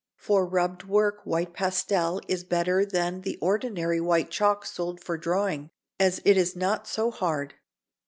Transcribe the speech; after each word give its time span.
For 0.17 0.47
rubbed 0.47 0.83
work 0.85 1.21
white 1.25 1.53
pastel 1.53 2.21
is 2.27 2.43
better 2.43 2.83
than 2.87 3.21
the 3.21 3.37
ordinary 3.39 4.01
white 4.01 4.31
chalk 4.31 4.65
sold 4.65 4.99
for 4.99 5.15
drawing, 5.15 5.69
as 5.99 6.19
it 6.25 6.37
is 6.37 6.55
not 6.55 6.87
so 6.87 7.11
hard. 7.11 7.53